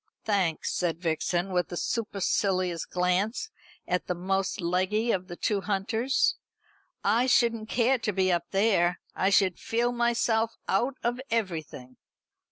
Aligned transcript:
"Thanks," 0.25 0.73
said 0.73 0.99
Vixen, 0.99 1.51
with 1.53 1.71
a 1.71 1.77
supercilious 1.77 2.85
glance 2.87 3.51
at 3.87 4.07
the 4.07 4.15
most 4.15 4.59
leggy 4.59 5.11
of 5.11 5.27
the 5.27 5.35
two 5.35 5.61
hunters, 5.61 6.37
"I 7.03 7.27
shouldn't 7.27 7.69
care 7.69 7.99
to 7.99 8.11
be 8.11 8.31
up 8.31 8.45
there. 8.49 8.99
I 9.13 9.29
should 9.29 9.59
feel 9.59 9.91
myself 9.91 10.57
out 10.67 10.95
of 11.03 11.21
everything." 11.29 11.97